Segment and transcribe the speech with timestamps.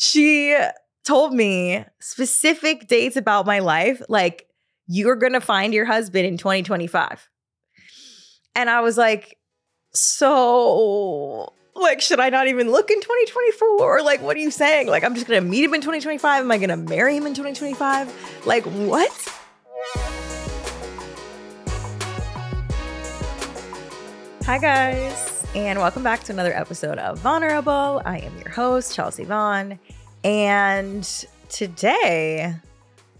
[0.00, 0.56] she
[1.04, 4.46] told me specific dates about my life, like
[4.86, 7.28] you're gonna find your husband in 2025.
[8.54, 9.38] And I was like,
[9.92, 13.68] so like, should I not even look in 2024?
[13.80, 14.86] Or like, what are you saying?
[14.86, 16.44] Like, I'm just gonna meet him in 2025?
[16.44, 18.46] Am I gonna marry him in 2025?
[18.46, 19.34] Like, what?
[24.44, 28.02] Hi, guys, and welcome back to another episode of Vulnerable.
[28.04, 29.78] I am your host, Chelsea Vaughn,
[30.22, 31.04] and
[31.48, 32.54] today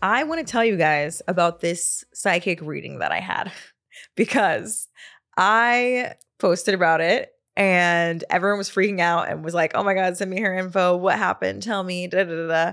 [0.03, 3.51] I want to tell you guys about this psychic reading that I had
[4.15, 4.89] because
[5.37, 10.17] I posted about it and everyone was freaking out and was like, oh my God,
[10.17, 10.97] send me her info.
[10.97, 11.63] What happened?
[11.63, 12.09] Tell me.
[12.09, 12.73] Da, da, da.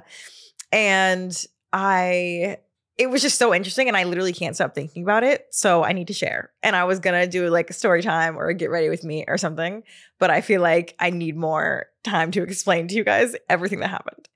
[0.72, 2.58] And I
[2.98, 5.48] it was just so interesting and I literally can't stop thinking about it.
[5.52, 6.52] So I need to share.
[6.64, 9.26] And I was going to do like a story time or get ready with me
[9.28, 9.84] or something,
[10.18, 13.90] but I feel like I need more time to explain to you guys everything that
[13.90, 14.30] happened.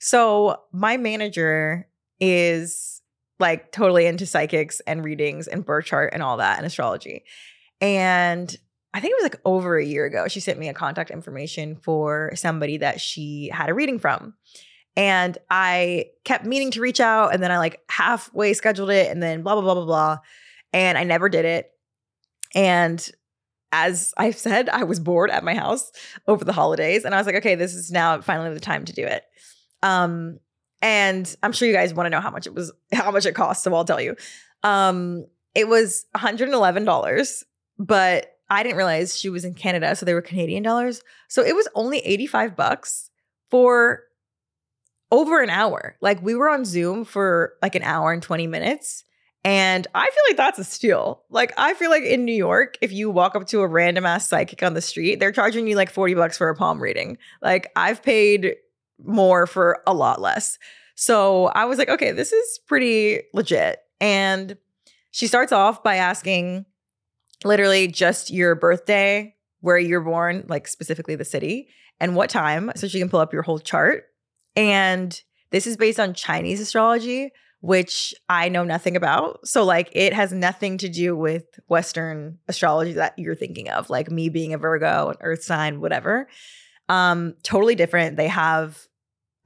[0.00, 1.88] So my manager
[2.20, 3.00] is
[3.40, 7.24] like totally into psychics and readings and birth chart and all that and astrology.
[7.80, 8.54] And
[8.92, 11.76] I think it was like over a year ago, she sent me a contact information
[11.76, 14.34] for somebody that she had a reading from.
[14.96, 19.22] And I kept meaning to reach out and then I like halfway scheduled it and
[19.22, 20.18] then blah, blah, blah, blah, blah.
[20.72, 21.70] And I never did it.
[22.54, 23.10] And
[23.72, 25.90] as I've said, I was bored at my house
[26.28, 27.04] over the holidays.
[27.04, 29.24] And I was like, okay, this is now finally the time to do it.
[29.82, 30.38] Um,
[30.80, 33.34] and I'm sure you guys want to know how much it was, how much it
[33.34, 33.64] cost.
[33.64, 34.14] So I'll tell you.
[34.62, 37.42] Um, it was $111,
[37.78, 39.96] but I didn't realize she was in Canada.
[39.96, 41.02] So they were Canadian dollars.
[41.28, 43.10] So it was only 85 bucks
[43.50, 44.04] for
[45.10, 45.96] over an hour.
[46.00, 49.04] Like we were on Zoom for like an hour and 20 minutes.
[49.46, 51.22] And I feel like that's a steal.
[51.28, 54.28] Like I feel like in New York, if you walk up to a random ass
[54.28, 57.18] psychic on the street, they're charging you like 40 bucks for a palm reading.
[57.42, 58.56] Like I've paid
[59.04, 60.58] more for a lot less.
[60.94, 63.80] So I was like, okay, this is pretty legit.
[64.00, 64.56] And
[65.10, 66.64] she starts off by asking
[67.44, 71.68] literally just your birthday, where you're born, like specifically the city,
[72.00, 72.72] and what time.
[72.76, 74.04] So she can pull up your whole chart.
[74.56, 75.20] And
[75.50, 79.46] this is based on Chinese astrology, which I know nothing about.
[79.46, 84.10] So, like, it has nothing to do with Western astrology that you're thinking of, like
[84.10, 86.28] me being a Virgo, an earth sign, whatever.
[86.88, 88.16] Um, totally different.
[88.16, 88.86] They have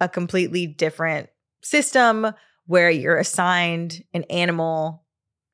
[0.01, 1.29] a completely different
[1.63, 2.27] system
[2.67, 5.05] where you're assigned an animal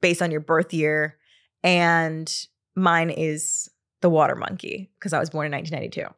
[0.01, 1.17] based on your birth year.
[1.63, 2.33] And
[2.75, 3.69] mine is
[4.01, 6.15] the water monkey because I was born in 1992.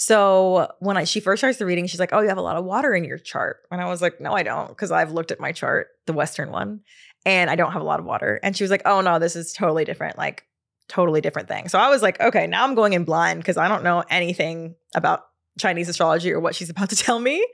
[0.00, 2.56] So when I, she first starts the reading, she's like, "Oh, you have a lot
[2.56, 5.32] of water in your chart," and I was like, "No, I don't," because I've looked
[5.32, 6.82] at my chart, the Western one,
[7.26, 8.38] and I don't have a lot of water.
[8.44, 10.44] And she was like, "Oh no, this is totally different, like
[10.86, 13.66] totally different thing." So I was like, "Okay, now I'm going in blind because I
[13.66, 15.24] don't know anything about
[15.58, 17.44] Chinese astrology or what she's about to tell me."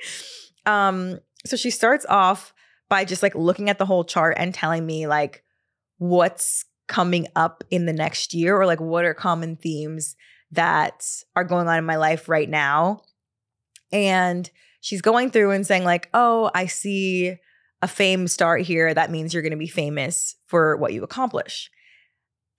[0.66, 2.53] Um, so she starts off
[2.91, 5.44] by just like looking at the whole chart and telling me like
[5.97, 10.15] what's coming up in the next year or like what are common themes
[10.53, 13.03] that are going on in my life right now.
[13.93, 14.50] And
[14.81, 17.37] she's going through and saying, like, oh, I see
[17.82, 18.93] a fame start here.
[18.93, 21.71] That means you're going to be famous for what you accomplish.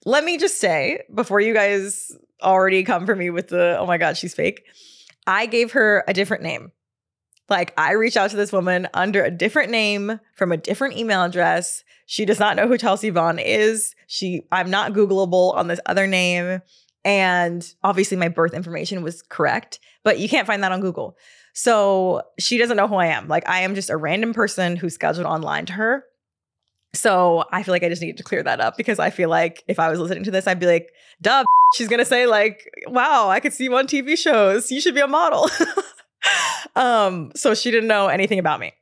[0.06, 3.98] Let me just say, before you guys already come for me with the, oh my
[3.98, 4.64] God, she's fake,
[5.26, 6.72] I gave her a different name.
[7.50, 11.24] Like, I reached out to this woman under a different name from a different email
[11.24, 11.84] address.
[12.08, 13.96] She does not know who Chelsea Vaughn is.
[14.08, 16.62] She, I'm not Googleable on this other name.
[17.06, 21.16] And obviously, my birth information was correct, but you can't find that on Google.
[21.54, 23.28] So she doesn't know who I am.
[23.28, 26.04] Like, I am just a random person who's scheduled online to her.
[26.96, 29.64] So I feel like I just needed to clear that up because I feel like
[29.68, 31.44] if I was listening to this, I'd be like, duh,
[31.76, 34.72] she's gonna say, like, wow, I could see you on TV shows.
[34.72, 35.50] You should be a model.
[36.76, 38.74] um, so she didn't know anything about me.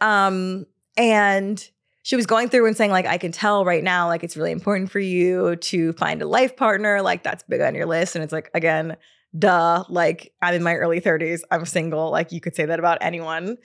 [0.00, 0.64] Um,
[0.96, 1.68] and
[2.02, 4.52] she was going through and saying like i can tell right now like it's really
[4.52, 8.24] important for you to find a life partner like that's big on your list and
[8.24, 8.96] it's like again
[9.38, 12.98] duh like i'm in my early 30s i'm single like you could say that about
[13.00, 13.56] anyone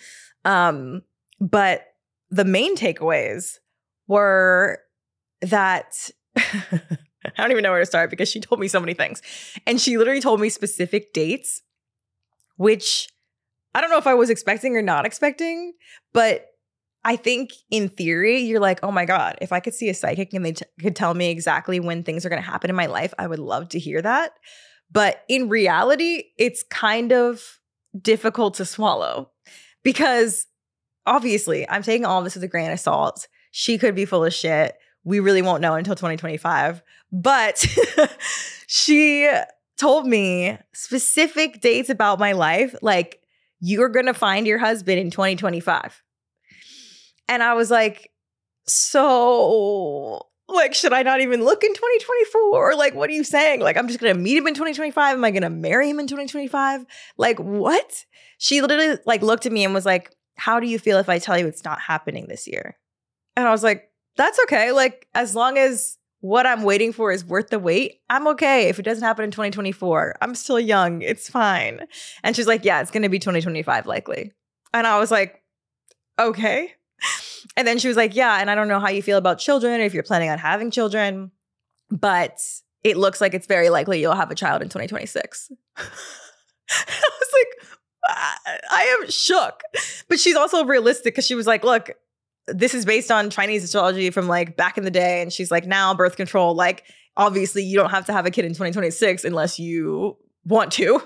[0.43, 1.01] um
[1.39, 1.87] but
[2.29, 3.59] the main takeaways
[4.07, 4.79] were
[5.41, 6.09] that
[7.37, 9.21] I don't even know where to start because she told me so many things.
[9.65, 11.61] And she literally told me specific dates,
[12.57, 13.09] which
[13.73, 15.73] I don't know if I was expecting or not expecting,
[16.13, 16.45] but
[17.05, 20.33] I think in theory, you're like, oh my God, if I could see a psychic
[20.33, 22.87] and they t- could tell me exactly when things are going to happen in my
[22.87, 24.31] life, I would love to hear that.
[24.91, 27.59] But in reality, it's kind of
[28.01, 29.29] difficult to swallow
[29.83, 30.47] because
[31.05, 33.27] obviously I'm taking all this with a grain of salt.
[33.51, 34.75] She could be full of shit.
[35.03, 36.81] We really won't know until 2025.
[37.11, 37.63] But
[38.67, 39.29] she
[39.77, 43.21] told me specific dates about my life, like
[43.59, 46.01] you're going to find your husband in 2025.
[47.27, 48.11] And I was like,
[48.67, 53.61] so like should i not even look in 2024 like what are you saying?
[53.61, 56.85] Like i'm just gonna meet him in 2025 am i gonna marry him in 2025
[57.17, 58.05] like what?
[58.37, 61.19] She literally like looked at me and was like how do you feel if i
[61.19, 62.77] tell you it's not happening this year?
[63.35, 64.71] And i was like that's okay.
[64.71, 68.67] Like as long as what i'm waiting for is worth the wait i'm okay.
[68.67, 71.01] If it doesn't happen in 2024 i'm still young.
[71.01, 71.87] It's fine.
[72.23, 74.31] And she's like yeah it's gonna be 2025 likely.
[74.73, 75.41] And i was like
[76.19, 76.73] okay
[77.57, 79.79] and then she was like, Yeah, and I don't know how you feel about children,
[79.81, 81.31] or if you're planning on having children,
[81.89, 82.39] but
[82.83, 85.51] it looks like it's very likely you'll have a child in 2026.
[85.77, 85.83] I
[86.67, 87.69] was like,
[88.07, 89.61] I am shook.
[90.07, 91.91] But she's also realistic because she was like, Look,
[92.47, 95.21] this is based on Chinese astrology from like back in the day.
[95.21, 96.83] And she's like, Now birth control, like,
[97.17, 101.01] obviously you don't have to have a kid in 2026 unless you want to.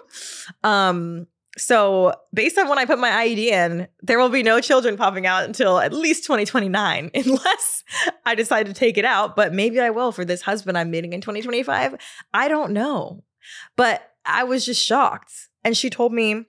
[0.64, 1.28] Um,
[1.60, 5.26] so, based on when I put my IUD in, there will be no children popping
[5.26, 7.84] out until at least 2029, unless
[8.26, 9.36] I decide to take it out.
[9.36, 11.96] But maybe I will for this husband I'm meeting in 2025.
[12.34, 13.26] I don't know.
[13.76, 15.34] But I was just shocked.
[15.66, 16.46] And she told me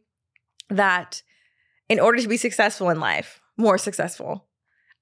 [0.68, 1.22] that
[1.88, 4.46] in order to be successful in life, more successful,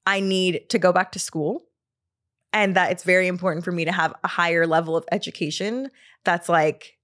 [0.07, 1.65] I need to go back to school.
[2.55, 5.91] And that it's very important for me to have a higher level of education
[6.25, 6.97] that's like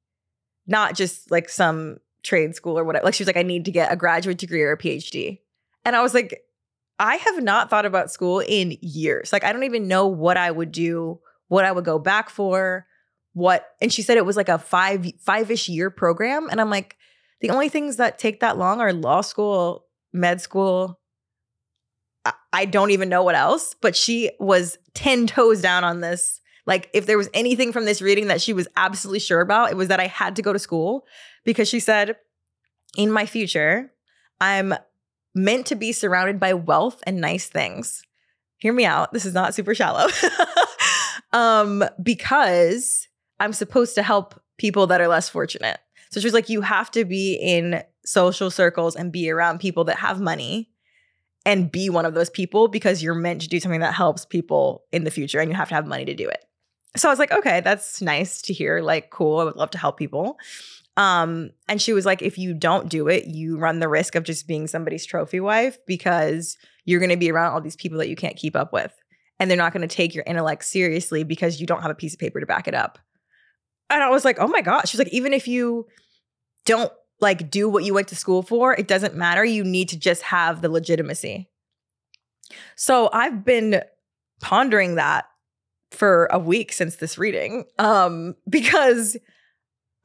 [0.67, 3.05] not just like some trade school or whatever.
[3.05, 5.38] Like she was like, I need to get a graduate degree or a PhD.
[5.85, 6.43] And I was like,
[6.99, 9.32] I have not thought about school in years.
[9.32, 12.87] Like I don't even know what I would do, what I would go back for,
[13.35, 16.49] what and she said it was like a five five-ish year program.
[16.50, 16.97] And I'm like,
[17.41, 21.00] the only things that take that long are law school, med school.
[22.25, 26.41] I, I don't even know what else, but she was 10 toes down on this.
[26.67, 29.76] Like, if there was anything from this reading that she was absolutely sure about, it
[29.76, 31.05] was that I had to go to school
[31.44, 32.17] because she said,
[32.96, 33.93] in my future,
[34.41, 34.75] I'm
[35.35, 38.02] meant to be surrounded by wealth and nice things.
[38.58, 39.12] Hear me out.
[39.12, 40.08] This is not super shallow.
[41.32, 43.08] um, because
[43.41, 45.79] I'm supposed to help people that are less fortunate.
[46.11, 49.85] So she was like, you have to be in social circles and be around people
[49.85, 50.70] that have money
[51.44, 54.85] and be one of those people because you're meant to do something that helps people
[54.93, 56.44] in the future and you have to have money to do it.
[56.97, 58.81] So I was like, okay, that's nice to hear.
[58.81, 59.40] Like, cool.
[59.40, 60.38] I would love to help people.
[60.96, 64.23] Um, and she was like, if you don't do it, you run the risk of
[64.23, 68.08] just being somebody's trophy wife because you're going to be around all these people that
[68.08, 68.94] you can't keep up with.
[69.41, 72.14] And they're not going to take your intellect seriously because you don't have a piece
[72.14, 72.99] of paper to back it up.
[73.91, 74.91] And I was like, oh my gosh.
[74.91, 75.87] She's like, even if you
[76.64, 79.44] don't like do what you went to school for, it doesn't matter.
[79.44, 81.50] You need to just have the legitimacy.
[82.76, 83.82] So I've been
[84.40, 85.26] pondering that
[85.90, 89.17] for a week since this reading um, because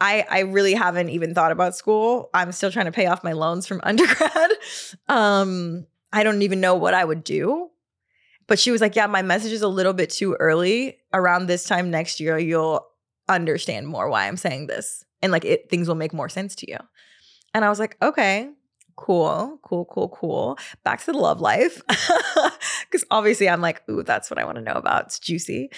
[0.02, 2.30] I I really haven't even thought about school.
[2.34, 4.52] I'm still trying to pay off my loans from undergrad.
[5.08, 7.70] um, I don't even know what I would do.
[8.48, 10.98] But she was like, "Yeah, my message is a little bit too early.
[11.14, 12.86] Around this time next year, you'll
[13.28, 16.72] understand more why I'm saying this, and like it things will make more sense to
[16.72, 16.78] you."
[17.54, 18.50] And I was like, "Okay,
[19.00, 20.60] cool, cool, cool, cool.
[20.84, 21.82] Back to the love life.
[22.92, 25.06] Cause obviously I'm like, ooh, that's what I want to know about.
[25.06, 25.70] It's juicy.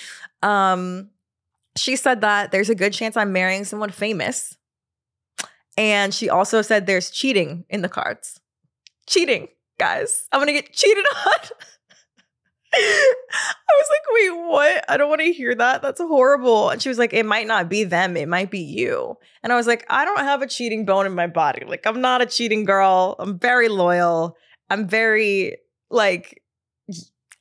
[0.41, 1.11] Um,
[1.77, 4.57] she said that there's a good chance I'm marrying someone famous.
[5.77, 8.39] And she also said there's cheating in the cards.
[9.07, 9.47] Cheating,
[9.79, 10.27] guys.
[10.31, 11.49] I'm gonna get cheated on.
[12.73, 13.03] I
[13.69, 14.85] was like, wait, what?
[14.87, 15.81] I don't want to hear that.
[15.81, 16.69] That's horrible.
[16.69, 19.17] And she was like, it might not be them, it might be you.
[19.43, 21.65] And I was like, I don't have a cheating bone in my body.
[21.65, 23.15] Like, I'm not a cheating girl.
[23.19, 24.37] I'm very loyal.
[24.69, 25.57] I'm very
[25.89, 26.41] like,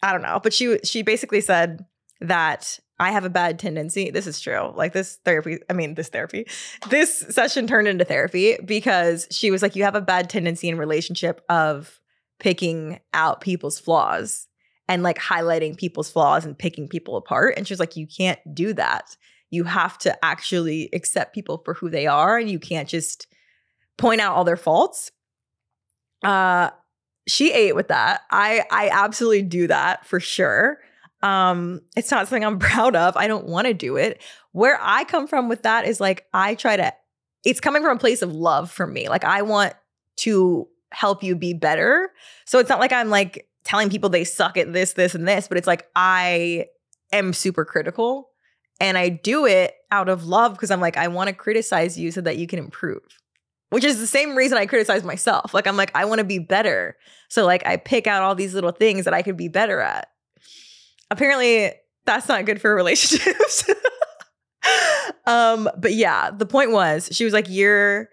[0.03, 0.41] I don't know.
[0.43, 1.85] But she she basically said
[2.21, 4.11] that I have a bad tendency.
[4.11, 4.73] This is true.
[4.77, 6.47] Like this therapy, I mean, this therapy,
[6.91, 10.77] this session turned into therapy because she was like, you have a bad tendency in
[10.77, 11.99] relationship of
[12.39, 14.49] picking out people's flaws
[14.87, 17.55] and like highlighting people's flaws and picking people apart.
[17.57, 19.17] And she was like, you can't do that.
[19.49, 23.29] You have to actually accept people for who they are and you can't just
[23.97, 25.11] point out all their faults.
[26.23, 26.69] Uh,
[27.27, 28.23] she ate with that.
[28.31, 30.81] I I absolutely do that for sure.
[31.23, 33.17] Um, it's not something I'm proud of.
[33.17, 34.23] I don't want to do it.
[34.53, 36.93] Where I come from with that is like I try to
[37.45, 39.09] it's coming from a place of love for me.
[39.09, 39.75] Like I want
[40.19, 42.11] to help you be better.
[42.45, 45.49] So it's not like I'm like telling people they suck at this, this, and this,
[45.49, 46.67] but it's like I
[47.13, 48.31] am super critical
[48.81, 52.11] and I do it out of love because I'm like, I want to criticize you
[52.11, 53.03] so that you can improve.
[53.69, 55.55] Which is the same reason I criticize myself.
[55.55, 56.97] Like, I'm like, I want to be better.
[57.29, 60.10] So, like, I pick out all these little things that I could be better at
[61.11, 61.73] apparently
[62.07, 63.69] that's not good for relationships.
[65.27, 68.09] um, but yeah, the point was she was like, You're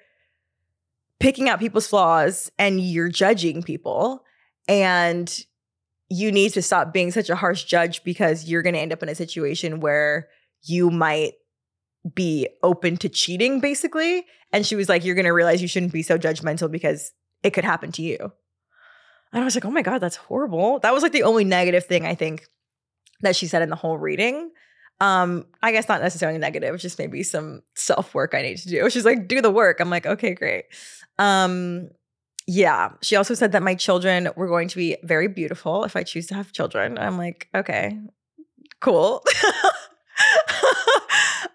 [1.19, 4.23] picking out people's flaws and you're judging people
[4.67, 5.45] and
[6.09, 9.01] you need to stop being such a harsh judge because you're going to end up
[9.03, 10.27] in a situation where
[10.63, 11.33] you might
[12.13, 14.25] be open to cheating basically.
[14.53, 17.11] And she was like you're going to realize you shouldn't be so judgmental because
[17.43, 18.31] it could happen to you.
[19.33, 20.79] And i was like oh my god that's horrible.
[20.79, 22.47] That was like the only negative thing i think
[23.21, 24.51] that she said in the whole reading.
[24.99, 28.89] Um i guess not necessarily negative just maybe some self work i need to do.
[28.89, 29.79] She's like do the work.
[29.79, 30.65] I'm like okay great.
[31.19, 31.89] Um
[32.47, 36.03] yeah she also said that my children were going to be very beautiful if i
[36.03, 36.97] choose to have children.
[36.97, 37.99] I'm like okay
[38.79, 39.23] cool.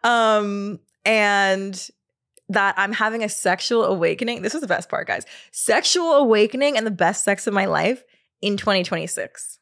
[0.04, 1.90] Um and
[2.49, 6.87] that i'm having a sexual awakening this was the best part guys sexual awakening and
[6.87, 8.04] the best sex of my life
[8.40, 9.59] in 2026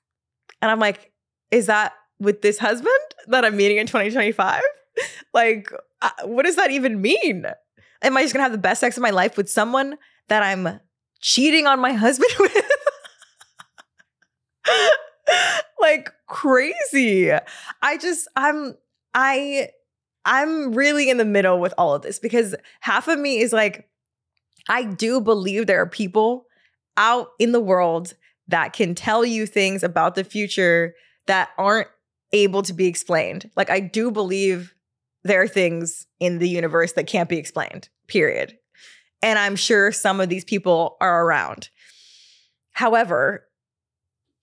[0.60, 1.09] and i'm like
[1.50, 2.92] is that with this husband
[3.28, 4.62] that i'm meeting in 2025
[5.34, 5.70] like
[6.02, 7.46] uh, what does that even mean?
[8.02, 9.96] Am i just gonna have the best sex of my life with someone
[10.28, 10.80] that i'm
[11.20, 12.64] cheating on my husband with?
[15.80, 17.32] Like crazy.
[17.32, 18.74] I just i'm
[19.14, 19.68] i
[20.24, 23.88] i'm really in the middle with all of this because half of me is like
[24.68, 26.44] i do believe there are people
[26.96, 28.14] out in the world
[28.48, 30.94] that can tell you things about the future
[31.30, 31.88] that aren't
[32.32, 34.74] able to be explained like i do believe
[35.22, 38.56] there are things in the universe that can't be explained period
[39.22, 41.68] and I'm sure some of these people are around.
[42.72, 43.46] However,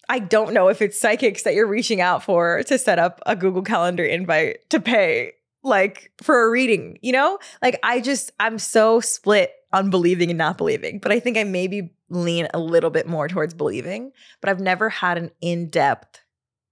[0.10, 3.36] I don't know if it's psychics that you're reaching out for to set up a
[3.36, 7.40] Google Calendar invite to pay like for a reading, you know?
[7.62, 11.44] Like I just I'm so split on believing and not believing, but I think I
[11.44, 16.22] maybe lean a little bit more towards believing, but I've never had an in-depth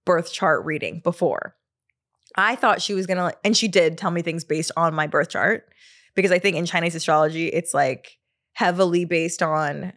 [0.06, 1.54] birth chart reading before.
[2.36, 5.28] I thought she was to and she did tell me things based on my birth
[5.28, 5.68] chart
[6.14, 8.18] because I think in Chinese astrology, it's like
[8.54, 9.92] heavily based on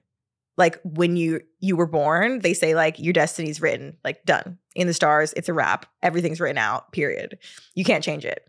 [0.58, 4.88] like when you you were born, they say like your destiny's written, like done in
[4.88, 7.38] the stars, it's a wrap, everything's written out, period.
[7.76, 8.44] You can't change it.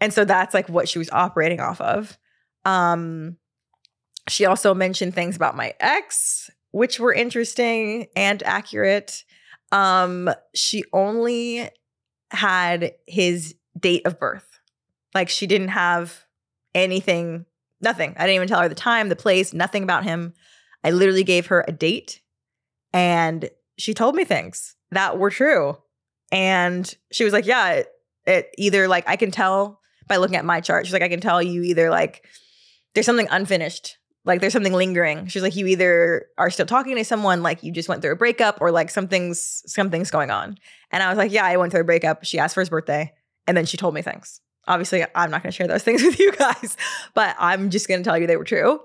[0.00, 2.16] And so that's like what she was operating off of.
[2.64, 3.36] Um
[4.28, 9.24] she also mentioned things about my ex, which were interesting and accurate.
[9.72, 11.68] Um she only
[12.30, 14.60] had his date of birth.
[15.14, 16.24] Like she didn't have
[16.74, 17.46] anything,
[17.80, 18.14] nothing.
[18.16, 20.34] I didn't even tell her the time, the place, nothing about him.
[20.84, 22.20] I literally gave her a date
[22.92, 25.76] and she told me things that were true.
[26.32, 27.88] And she was like, Yeah, it,
[28.26, 30.86] it either like I can tell by looking at my chart.
[30.86, 32.26] She's like, I can tell you either like
[32.94, 35.26] there's something unfinished, like there's something lingering.
[35.28, 38.16] She's like, you either are still talking to someone, like you just went through a
[38.16, 40.56] breakup, or like something's something's going on.
[40.90, 42.24] And I was like, Yeah, I went through a breakup.
[42.24, 43.12] She asked for his birthday,
[43.46, 44.40] and then she told me things.
[44.68, 46.76] Obviously, I'm not going to share those things with you guys,
[47.14, 48.80] but I'm just going to tell you they were true,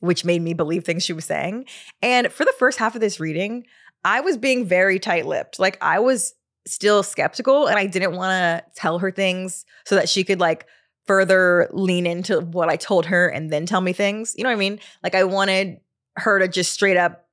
[0.00, 1.66] which made me believe things she was saying.
[2.02, 3.64] And for the first half of this reading,
[4.04, 5.58] I was being very tight lipped.
[5.58, 6.34] Like, I was
[6.66, 10.66] still skeptical and I didn't want to tell her things so that she could like
[11.08, 14.34] further lean into what I told her and then tell me things.
[14.36, 14.78] You know what I mean?
[15.02, 15.80] Like, I wanted
[16.16, 17.24] her to just straight up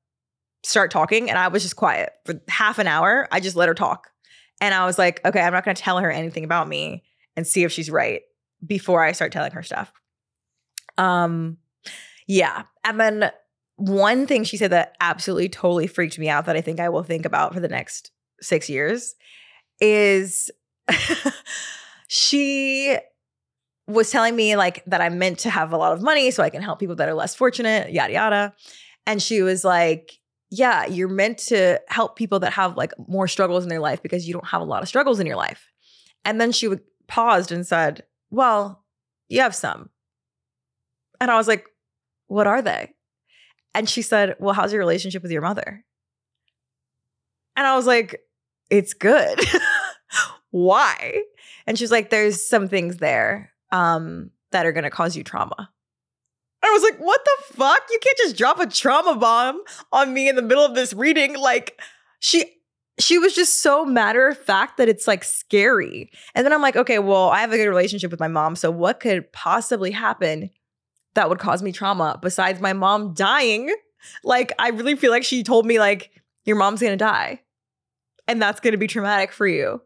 [0.64, 3.28] start talking and I was just quiet for half an hour.
[3.32, 4.10] I just let her talk.
[4.62, 7.04] And I was like, okay, I'm not going to tell her anything about me
[7.36, 8.22] and see if she's right
[8.66, 9.92] before I start telling her stuff.
[10.98, 11.58] Um,
[12.28, 12.64] yeah.
[12.84, 13.32] And then
[13.76, 17.04] one thing she said that absolutely totally freaked me out that I think I will
[17.04, 19.16] think about for the next six years
[19.82, 20.50] is
[22.08, 22.98] she
[23.88, 26.50] was telling me like that I'm meant to have a lot of money so I
[26.50, 28.54] can help people that are less fortunate, yada yada.
[29.06, 33.64] And she was like, Yeah, you're meant to help people that have like more struggles
[33.64, 35.72] in their life because you don't have a lot of struggles in your life.
[36.24, 38.84] And then she would paused and said, Well,
[39.30, 39.90] you have some.
[41.20, 41.66] And I was like,
[42.28, 42.94] What are they?
[43.74, 45.84] And she said, Well, how's your relationship with your mother?
[47.56, 48.22] And I was like,
[48.70, 49.40] It's good.
[50.52, 51.22] Why?
[51.68, 55.70] And she's like, There's some things there um, that are going to cause you trauma.
[56.64, 57.82] I was like, what the fuck?
[57.92, 61.38] You can't just drop a trauma bomb on me in the middle of this reading.
[61.38, 61.80] Like,
[62.20, 62.56] she
[62.98, 66.10] she was just so matter of fact that it's like scary.
[66.34, 68.56] And then I'm like, okay, well, I have a good relationship with my mom.
[68.56, 70.50] So what could possibly happen
[71.14, 73.76] that would cause me trauma besides my mom dying?
[74.24, 76.12] Like, I really feel like she told me, like,
[76.46, 77.42] your mom's gonna die.
[78.28, 79.82] And that's gonna be traumatic for you.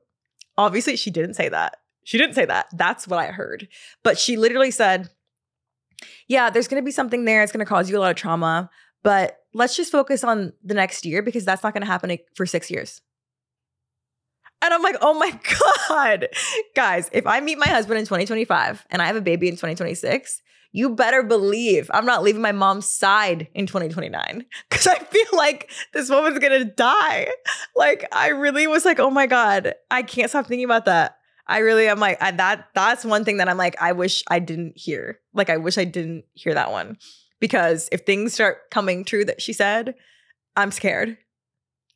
[0.58, 1.79] Obviously, she didn't say that.
[2.10, 2.66] She didn't say that.
[2.74, 3.68] That's what I heard.
[4.04, 5.12] But she literally said,
[6.28, 7.44] yeah, there's gonna be something there.
[7.44, 8.72] It's gonna cause you a lot of trauma.
[9.04, 12.46] But let's just focus on the next year because that's not going to happen for
[12.46, 13.01] six years.
[14.62, 15.39] And I'm like, oh my
[15.88, 16.28] God.
[16.75, 20.42] Guys, if I meet my husband in 2025 and I have a baby in 2026,
[20.72, 25.72] you better believe I'm not leaving my mom's side in 2029 because I feel like
[25.94, 27.28] this woman's gonna die.
[27.75, 31.19] Like, I really was like, oh my God, I can't stop thinking about that.
[31.50, 34.38] I really am like, I, that, that's one thing that I'm like, I wish I
[34.38, 35.20] didn't hear.
[35.34, 36.98] Like, I wish I didn't hear that one
[37.39, 39.96] because if things start coming true that she said,
[40.56, 41.18] I'm scared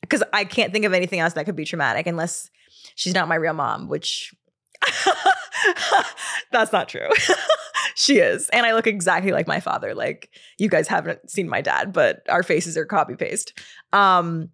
[0.01, 2.49] because I can't think of anything else that could be traumatic unless
[2.95, 4.33] she's not my real mom, which
[6.51, 7.07] that's not true.
[7.95, 8.49] she is.
[8.49, 9.93] And I look exactly like my father.
[9.93, 13.53] Like you guys haven't seen my dad, but our faces are copy paste.
[13.91, 14.49] Um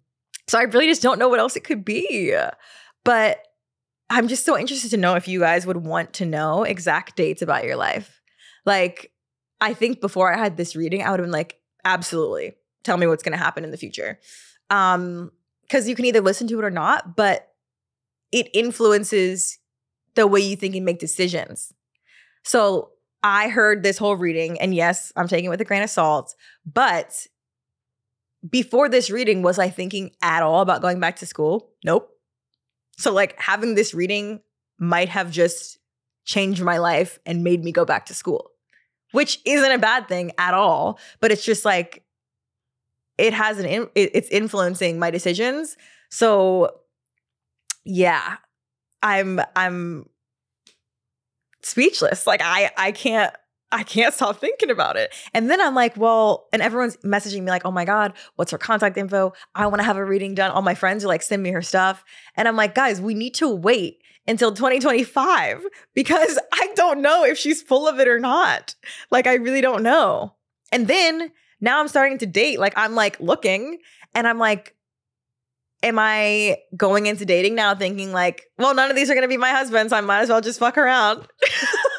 [0.46, 2.36] so I really just don't know what else it could be.
[3.04, 3.38] But
[4.10, 7.42] I'm just so interested to know if you guys would want to know exact dates
[7.42, 8.20] about your life.
[8.66, 9.12] Like
[9.60, 12.54] I think before I had this reading, I would have been like, absolutely.
[12.82, 14.18] Tell me what's going to happen in the future.
[14.68, 15.30] Um
[15.68, 17.54] cuz you can either listen to it or not, but
[18.32, 19.58] it influences
[20.14, 21.72] the way you think and make decisions.
[22.42, 22.90] So
[23.22, 26.34] I heard this whole reading, and yes, I'm taking it with a grain of salt,
[26.64, 27.26] but
[28.48, 31.70] before this reading, was I thinking at all about going back to school?
[31.84, 32.08] Nope.
[33.00, 34.40] So, like, having this reading
[34.78, 35.78] might have just
[36.24, 38.50] changed my life and made me go back to school,
[39.12, 40.98] which isn't a bad thing at all.
[41.20, 42.04] But it's just like,
[43.16, 45.76] it has an, in, it's influencing my decisions.
[46.10, 46.80] So,
[47.84, 48.36] yeah,
[49.02, 50.08] I'm I'm
[51.62, 52.26] speechless.
[52.26, 53.34] Like I I can't
[53.72, 55.14] I can't stop thinking about it.
[55.32, 58.58] And then I'm like, well, and everyone's messaging me like, oh my God, what's her
[58.58, 59.32] contact info?
[59.54, 60.50] I want to have a reading done.
[60.50, 62.04] All my friends are like, send me her stuff.
[62.36, 67.38] And I'm like, guys, we need to wait until 2025 because I don't know if
[67.38, 68.74] she's full of it or not.
[69.10, 70.34] Like, I really don't know.
[70.72, 72.58] And then now I'm starting to date.
[72.58, 73.78] Like, I'm like looking
[74.14, 74.74] and I'm like,
[75.82, 79.28] am I going into dating now thinking like, well, none of these are going to
[79.28, 79.92] be my husbands.
[79.92, 81.26] I might as well just fuck around.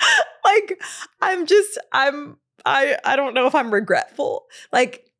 [0.44, 0.80] like
[1.20, 4.46] I'm just I'm I I don't know if I'm regretful.
[4.72, 5.10] Like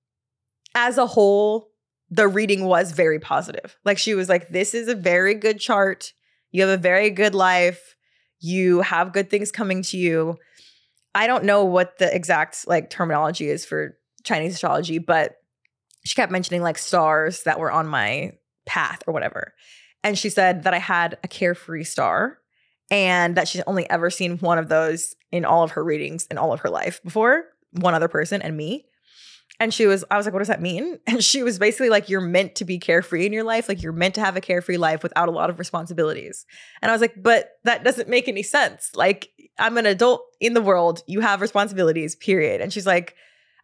[0.75, 1.71] as a whole,
[2.11, 3.76] the reading was very positive.
[3.85, 6.12] Like she was like this is a very good chart.
[6.50, 7.97] You have a very good life.
[8.41, 10.36] You have good things coming to you.
[11.15, 15.36] I don't know what the exact like terminology is for Chinese astrology, but
[16.04, 18.32] she kept mentioning like stars that were on my
[18.67, 19.54] path or whatever.
[20.04, 22.39] And she said that I had a carefree star
[22.91, 26.39] and that she's only ever seen one of those in all of her readings in
[26.39, 28.87] all of her life before, one other person and me.
[29.59, 30.99] And she was, I was like, what does that mean?
[31.07, 33.69] And she was basically like, you're meant to be carefree in your life.
[33.69, 36.45] Like, you're meant to have a carefree life without a lot of responsibilities.
[36.83, 38.91] And I was like, but that doesn't make any sense.
[38.95, 41.03] Like, I'm an adult in the world.
[41.07, 42.61] You have responsibilities, period.
[42.61, 43.15] And she's like,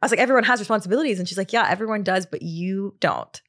[0.01, 1.19] I was like, everyone has responsibilities.
[1.19, 3.41] And she's like, yeah, everyone does, but you don't.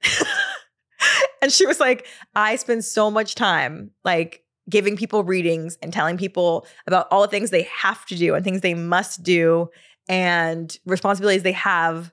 [1.42, 2.06] and she was like,
[2.36, 7.28] I spend so much time like giving people readings and telling people about all the
[7.28, 9.70] things they have to do and things they must do
[10.08, 12.12] and responsibilities they have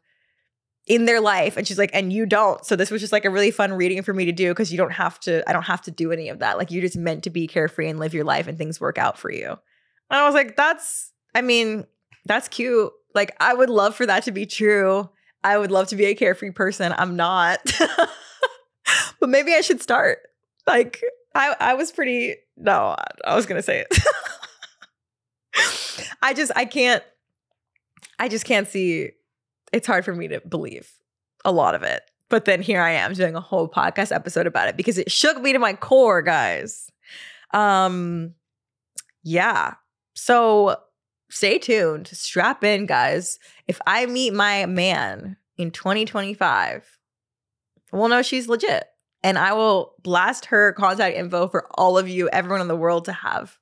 [0.86, 3.30] in their life and she's like and you don't so this was just like a
[3.30, 5.82] really fun reading for me to do because you don't have to i don't have
[5.82, 8.24] to do any of that like you're just meant to be carefree and live your
[8.24, 9.58] life and things work out for you and
[10.20, 11.84] i was like that's i mean
[12.24, 15.08] that's cute like, I would love for that to be true.
[15.42, 16.94] I would love to be a carefree person.
[16.96, 17.60] I'm not.
[19.20, 20.18] but maybe I should start.
[20.66, 21.02] Like,
[21.34, 23.98] I, I was pretty, no, I was to say it.
[26.22, 27.02] I just, I can't,
[28.18, 29.10] I just can't see,
[29.72, 30.90] it's hard for me to believe
[31.44, 32.02] a lot of it.
[32.28, 35.40] But then here I am doing a whole podcast episode about it because it shook
[35.40, 36.90] me to my core, guys.
[37.52, 38.34] Um,
[39.22, 39.74] yeah.
[40.14, 40.76] So
[41.28, 43.38] stay tuned, strap in, guys.
[43.66, 46.98] If I meet my man in 2025,
[47.92, 48.84] we'll know she's legit.
[49.22, 53.04] And I will blast her contact info for all of you, everyone in the world
[53.06, 53.58] to have.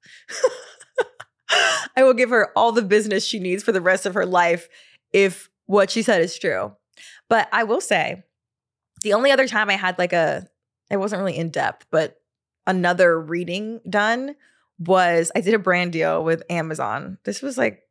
[1.96, 4.68] I will give her all the business she needs for the rest of her life
[5.12, 6.72] if what she said is true.
[7.28, 8.22] But I will say,
[9.02, 10.48] the only other time I had like a,
[10.90, 12.20] it wasn't really in depth, but
[12.66, 14.36] another reading done
[14.78, 17.18] was I did a brand deal with Amazon.
[17.24, 17.82] This was like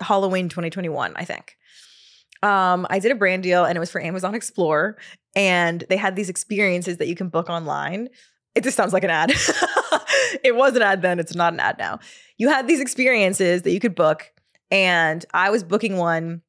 [0.00, 1.56] Halloween 2021, I think.
[2.46, 4.96] Um, I did a brand deal and it was for Amazon Explore,
[5.34, 8.08] and they had these experiences that you can book online.
[8.54, 9.30] It just sounds like an ad.
[10.44, 11.98] it was an ad then, it's not an ad now.
[12.38, 14.32] You had these experiences that you could book,
[14.70, 16.42] and I was booking one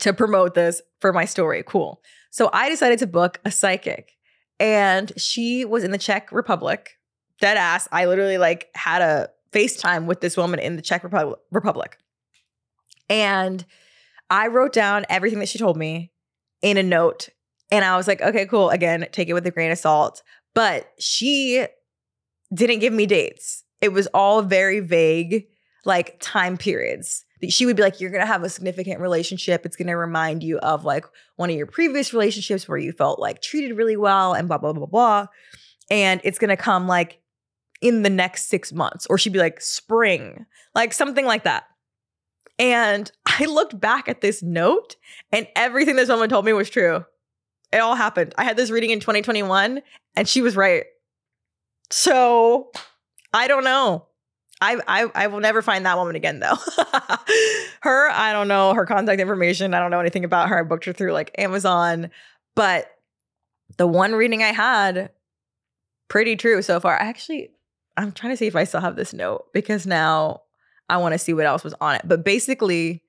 [0.00, 1.62] to promote this for my story.
[1.66, 2.02] Cool.
[2.30, 4.12] So I decided to book a psychic,
[4.60, 6.98] and she was in the Czech Republic,
[7.40, 7.88] dead ass.
[7.90, 11.96] I literally like had a FaceTime with this woman in the Czech Repu- Republic.
[13.08, 13.64] And
[14.30, 16.12] I wrote down everything that she told me
[16.62, 17.28] in a note.
[17.70, 18.70] And I was like, okay, cool.
[18.70, 20.22] Again, take it with a grain of salt.
[20.54, 21.66] But she
[22.52, 23.64] didn't give me dates.
[23.80, 25.46] It was all very vague,
[25.84, 27.24] like time periods.
[27.48, 29.66] she would be like, You're gonna have a significant relationship.
[29.66, 31.04] It's gonna remind you of like
[31.36, 34.72] one of your previous relationships where you felt like treated really well and blah, blah,
[34.72, 35.26] blah, blah.
[35.90, 37.20] And it's gonna come like
[37.80, 39.06] in the next six months.
[39.10, 41.64] Or she'd be like, Spring, like something like that.
[42.58, 44.96] And I looked back at this note
[45.30, 47.04] and everything this woman told me was true.
[47.72, 48.34] It all happened.
[48.36, 49.80] I had this reading in 2021
[50.16, 50.84] and she was right.
[51.90, 52.70] So
[53.32, 54.06] I don't know.
[54.60, 56.54] I, I I will never find that woman again though.
[57.82, 59.74] her, I don't know her contact information.
[59.74, 60.60] I don't know anything about her.
[60.60, 62.10] I booked her through like Amazon,
[62.54, 62.86] but
[63.76, 65.10] the one reading I had,
[66.08, 66.94] pretty true so far.
[67.00, 67.50] I actually,
[67.96, 70.42] I'm trying to see if I still have this note because now
[70.88, 72.02] I want to see what else was on it.
[72.04, 73.02] But basically,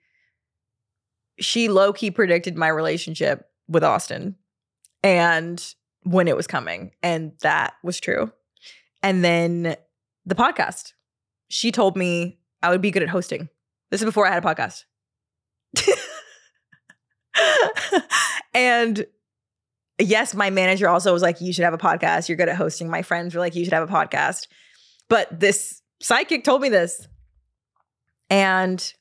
[1.40, 4.36] she low key predicted my relationship with Austin
[5.04, 8.32] and when it was coming, and that was true.
[9.02, 9.76] And then
[10.26, 10.94] the podcast
[11.54, 13.48] she told me I would be good at hosting.
[13.92, 14.86] This is before I had a podcast.
[18.56, 19.06] and
[20.00, 22.28] yes, my manager also was like, You should have a podcast.
[22.28, 22.90] You're good at hosting.
[22.90, 24.48] My friends were like, You should have a podcast.
[25.10, 27.08] But this psychic told me this.
[28.32, 28.94] And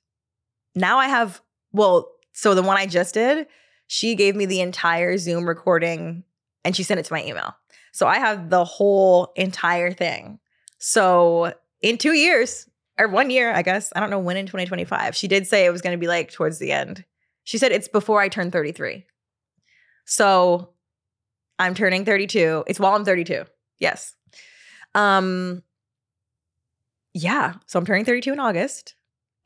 [0.74, 1.40] now I have,
[1.72, 3.46] well, so the one I just did,
[3.86, 6.24] she gave me the entire Zoom recording
[6.64, 7.54] and she sent it to my email.
[7.92, 10.38] So I have the whole entire thing.
[10.78, 12.68] So in two years
[12.98, 13.92] or one year, I guess.
[13.94, 15.14] I don't know when in 2025.
[15.14, 17.04] She did say it was going to be like towards the end.
[17.44, 19.04] She said it's before I turn 33.
[20.04, 20.70] So
[21.58, 22.64] I'm turning 32.
[22.66, 23.44] It's while I'm 32.
[23.78, 24.14] Yes.
[24.94, 25.62] Um
[27.14, 28.94] yeah, so I'm turning 32 in August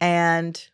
[0.00, 0.68] and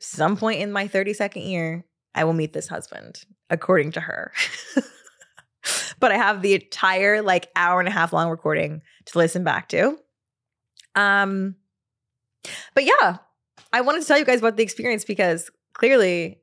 [0.00, 1.84] some point in my 32nd year
[2.14, 4.32] I will meet this husband according to her.
[6.00, 9.68] but I have the entire like hour and a half long recording to listen back
[9.68, 9.96] to.
[10.94, 11.56] Um,
[12.74, 13.18] but yeah,
[13.72, 16.40] I wanted to tell you guys about the experience because clearly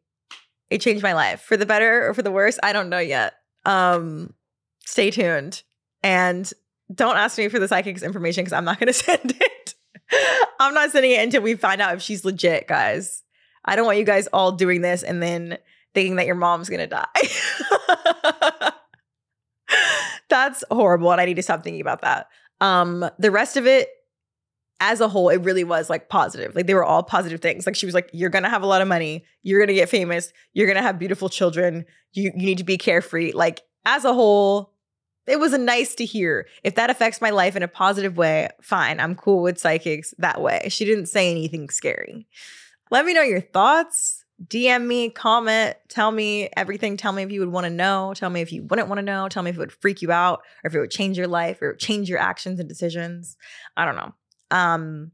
[0.70, 2.60] it changed my life for the better or for the worse.
[2.64, 3.34] I don't know yet.
[3.66, 4.34] Um,
[4.86, 5.64] stay tuned
[6.04, 6.52] and
[6.94, 9.76] don't ask me for the psychic's information because I'm not going to send it.
[10.60, 13.24] I'm not sending it until we find out if she's legit, guys.
[13.66, 15.58] I don't want you guys all doing this and then
[15.94, 17.06] thinking that your mom's to die.
[20.30, 21.12] That's horrible.
[21.12, 22.28] And I need to stop thinking about that.
[22.62, 23.90] Um, the rest of it
[24.80, 26.56] as a whole, it really was like positive.
[26.56, 27.66] Like they were all positive things.
[27.66, 29.26] Like she was like, "You're gonna have a lot of money.
[29.44, 30.34] You're gonna get famous.
[30.54, 31.86] You're gonna have beautiful children.
[32.14, 34.74] You you need to be carefree." Like as a whole,
[35.28, 36.48] it was nice to hear.
[36.64, 39.00] If that affects my life in a positive way, fine.
[39.00, 40.68] I'm cool with psychics that way.
[40.70, 42.28] She didn't say anything scary.
[42.92, 44.24] Let me know your thoughts.
[44.48, 46.98] DM me, comment, tell me everything.
[46.98, 48.14] Tell me if you would want to know.
[48.16, 49.30] Tell me if you wouldn't want to know.
[49.30, 51.62] Tell me if it would freak you out or if it would change your life
[51.62, 53.38] or change your actions and decisions.
[53.78, 54.14] I don't know.
[54.52, 55.12] Um,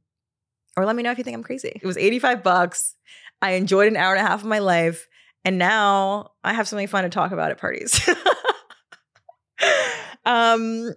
[0.76, 1.72] or let me know if you think I'm crazy.
[1.76, 2.96] It was 85 bucks.
[3.42, 5.08] I enjoyed an hour and a half of my life.
[5.46, 8.00] And now I have something fun to talk about at parties.
[10.26, 10.94] um,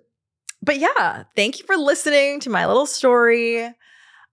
[0.63, 3.71] but yeah, thank you for listening to my little story.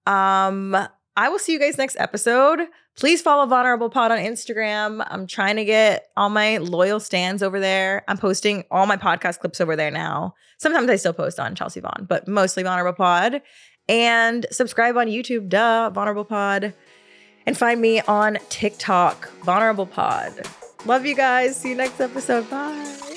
[0.06, 0.78] Um,
[1.16, 2.62] I will see you guys next episode.
[2.98, 5.06] Please follow Vulnerable Pod on Instagram.
[5.10, 8.04] I'm trying to get all my loyal stands over there.
[8.08, 10.36] I'm posting all my podcast clips over there now.
[10.58, 13.42] Sometimes I still post on Chelsea Vaughn, but mostly Vulnerable Pod
[13.90, 16.74] and subscribe on YouTube, duh, Vulnerable Pod.
[17.46, 20.48] And find me on TikTok, Vulnerable Pod.
[20.86, 21.56] Love you guys.
[21.56, 22.50] See you next episode.
[22.50, 23.11] Bye.